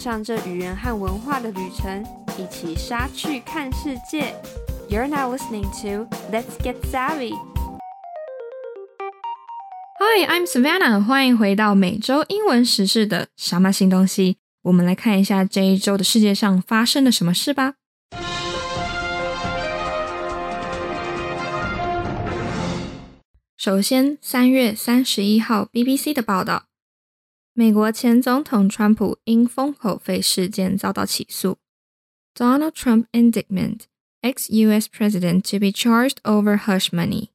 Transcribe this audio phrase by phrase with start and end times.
[0.00, 2.02] 上这语言和文化的旅程，
[2.38, 4.34] 一起杀去看世界。
[4.88, 7.34] You're now listening to Let's Get Savvy.
[9.98, 11.04] Hi, I'm Savannah.
[11.04, 14.38] 欢迎回到每周英文时事的什么新东西。
[14.62, 17.74] 我们来看一下这一周的世界上发生了什么事吧。
[23.58, 26.69] 首先，三月三十一号，BBC 的报道。
[27.57, 31.57] 美国前总统川普因封口费事件遭到起诉。
[32.35, 33.83] Donald Trump indictment,
[34.21, 34.89] ex-U.S.
[34.89, 37.29] president to be charged over hush money.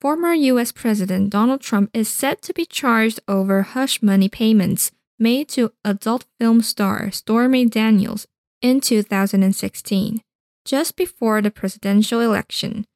[0.00, 0.72] Former U.S.
[0.72, 6.24] President Donald Trump is set to be charged over hush money payments made to adult
[6.40, 8.26] film star Stormy Daniels
[8.60, 10.20] in 2016,
[10.64, 12.86] just before the presidential election.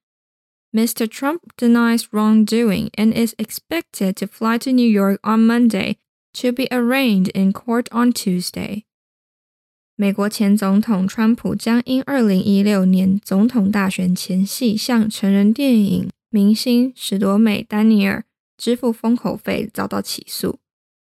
[0.75, 1.09] Mr.
[1.09, 5.99] Trump denies wrongdoing and is expected to fly to New York on Monday
[6.35, 8.83] To be arraigned in court on Tuesday。
[9.95, 18.25] 美国前总统川普将因二零一六年总统大选前夕向成人电影明星史多美·丹尼尔
[18.59, 20.59] 支付封口费遭到起诉。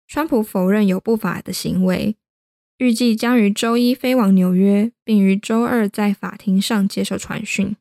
[0.09, 2.17] 川普否认有不法的行为，
[2.79, 7.77] 预计将于周一飞往纽约，并于周二在法庭上接受传讯。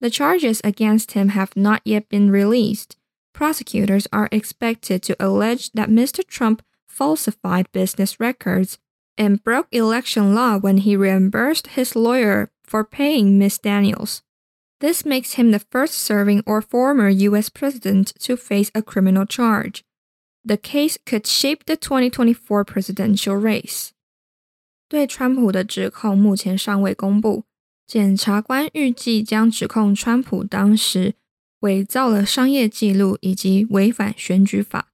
[0.00, 2.96] The charges against him have not yet been released.
[3.34, 6.26] Prosecutors are expected to allege that Mr.
[6.26, 8.78] Trump falsified business records
[9.16, 13.58] and broke election law when he reimbursed his lawyer for paying Ms.
[13.58, 14.22] Daniels.
[14.80, 17.50] This makes him the first serving or former U.S.
[17.50, 19.84] president to face a criminal charge.
[20.42, 23.92] The case could shape the 2024 presidential race.
[24.88, 27.44] 对川普的指控目前尚未公布，
[27.86, 31.14] 检察官预计将指控川普当时。
[31.65, 34.89] 伪造了商业记录以及违反选举法，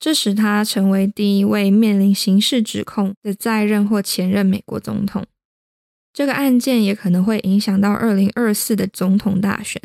[0.00, 5.26] 这使他成为第一位面临刑事指控的在任或前任美国总统。
[6.14, 9.82] 这个案件也可能会影响到二零二四的总统大选。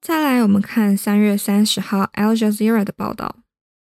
[0.00, 3.36] 再来，我们看三月三十号 Al Jazeera 的报道：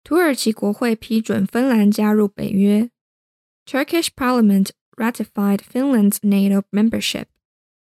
[0.01, 2.89] 土耳其国会批准芬兰加入北约。
[3.69, 4.69] Turkish Parliament
[5.01, 7.27] ratified Finland's NATO membership.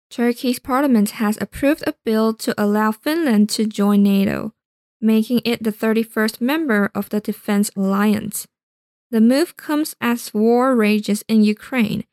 [0.09, 4.53] Turkey's parliament has approved a bill to allow Finland to join NATO,
[5.01, 8.47] making it the 31st member of the defense alliance.
[9.11, 12.05] The move comes as war rages in Ukraine,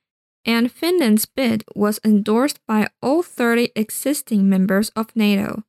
[0.45, 5.62] and Finland's bid was endorsed by all 30 existing members of NATO,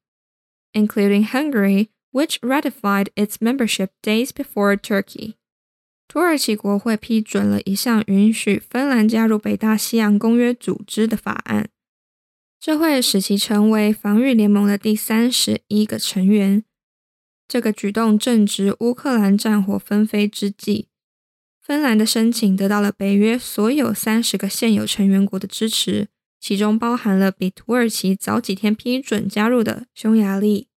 [0.73, 5.37] including Hungary, which ratified its membership days before Turkey.
[6.07, 11.69] 土耳其国会批准了一项允许芬兰加入北大西洋公约组织的法案，
[12.59, 16.63] 这会使其成为防御联盟的第三十一个成员。
[17.47, 20.87] 这个举动正值乌克兰战火纷飞之际，
[21.61, 26.07] 芬兰的申请得到了北约所有三十个现有成员国的支持，
[26.39, 30.67] 其中包含了比土耳其早几天批准加入的匈牙利。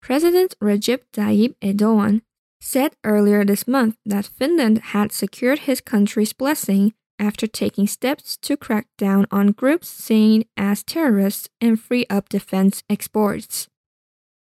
[0.00, 2.20] President Recep Tayyip Erdogan
[2.59, 8.57] said earlier this month that Finland had secured his country's blessing after taking steps to
[8.57, 13.67] crack down on groups seen as terrorists and free up defense exports.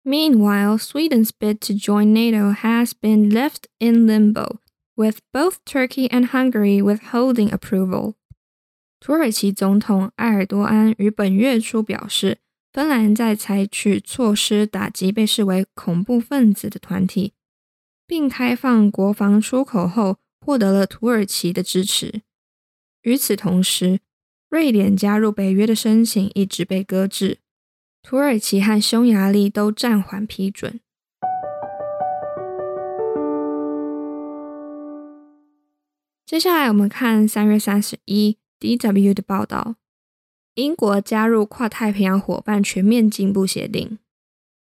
[0.05, 4.61] Meanwhile, Sweden's bid to join NATO has been left in limbo,
[4.97, 8.15] with both Turkey and Hungary withholding approval.
[8.99, 12.39] 土耳其总统埃尔多安于本月初表示，
[12.73, 17.35] 芬兰在采取措施打击被视为恐怖分子的团体。
[18.12, 22.24] 并开放国防出口后，获得了土耳其的支持。
[23.04, 24.02] 与此同时，
[24.50, 27.38] 瑞典加入北约的申请一直被搁置，
[28.04, 30.82] 土耳其和匈牙利都暂缓批准。
[36.26, 39.76] 接下来，我们看三月三十一 DW 的报道：
[40.56, 44.00] 英国加入跨太平洋伙伴全面进步协定。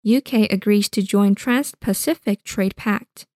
[0.02, 3.28] UK agrees to join Trans-Pacific Trade Pact.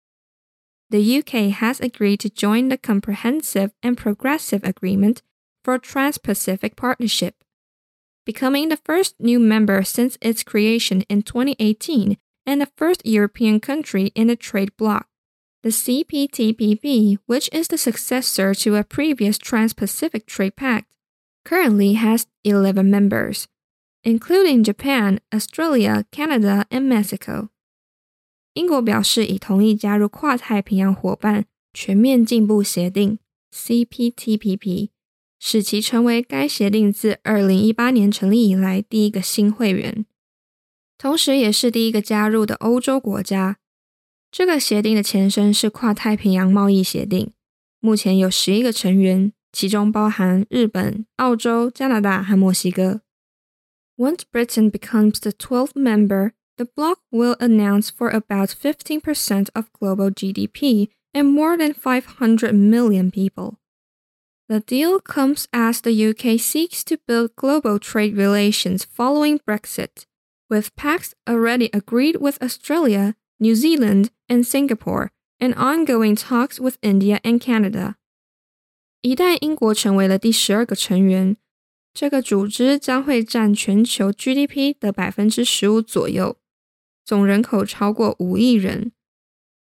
[0.94, 5.24] The UK has agreed to join the Comprehensive and Progressive Agreement
[5.64, 7.44] for a Trans-Pacific Partnership,
[8.28, 14.12] becoming the first new member since its creation in 2018 and the first European country
[14.14, 15.08] in the trade bloc.
[15.64, 20.94] The CPTPP, which is the successor to a previous Trans-Pacific Trade Pact,
[21.44, 23.48] currently has 11 members,
[24.04, 27.50] including Japan, Australia, Canada, and Mexico.
[28.54, 33.18] 英国表示已同意加入跨太平洋伙伴全面进步协定
[33.52, 34.90] （CPTPP），
[35.40, 40.06] 使其成为该协定自二零一八年成立以来第一个新会员，
[40.98, 43.58] 同时也是第一个加入的欧洲国家。
[44.32, 47.32] 这个协定的前身是跨太平洋贸易协定，
[47.80, 53.02] 目前有十一个成员，其中包含日本、澳洲、加拿大和墨西哥。
[53.96, 60.89] Once Britain becomes the twelfth member, the bloc will announce for about 15% of global GDP
[61.15, 63.59] and more than 500 million people.
[64.49, 70.07] The deal comes as the UK seeks to build global trade relations following Brexit,
[70.49, 77.21] with pacts already agreed with Australia, New Zealand, and Singapore, and ongoing talks with India
[77.23, 77.97] and Canada.
[79.03, 81.37] 一旦英国成为了第十二个成员，
[81.95, 86.37] 这个组织将会占全球 GDP 的百分之十五左右，
[87.06, 88.92] 总人口超过五亿人。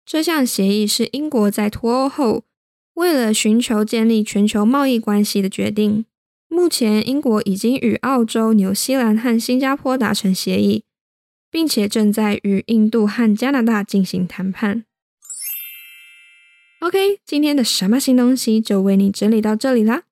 [0.05, 2.45] 这项协议是英国在脱欧后，
[2.95, 6.07] 为了寻求建立全球贸易关系的决定。
[6.49, 10.85] 目前，英国已经与澳洲、纽西兰和新加坡达成协议，
[11.51, 14.85] 并且正在与印度和加拿大进行谈判。
[16.81, 20.05] OK，今天的什么新东西就为你整理到这里啦。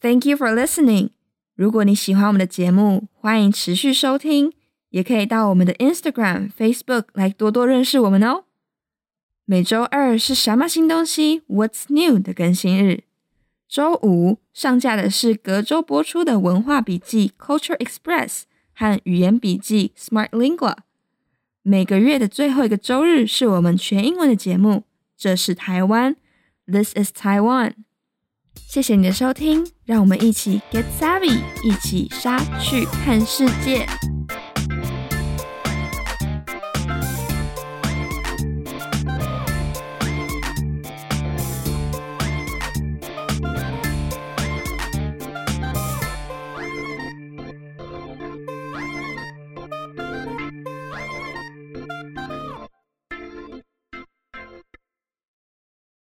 [0.00, 1.10] Thank you for listening。
[1.54, 4.52] 如果你喜欢我们的节目，欢迎持续收听，
[4.92, 8.44] 也可以到我们的 Instagram、Facebook 来多多认识我们哦。
[9.44, 13.02] 每周二是什么新东西？What's new 的更新日。
[13.68, 18.42] 周五上架的是隔周播出的文化笔记 Culture Express
[18.74, 20.76] 和语言笔记 Smart Lingua。
[21.62, 24.84] 每个月的最后一个周日是我们全英文的节目。
[25.16, 26.16] 这是台湾
[26.66, 27.72] ，This is Taiwan。
[28.54, 33.86] 谢谢你的收听，让我们一起 Get Savvy，一起杀去看世界。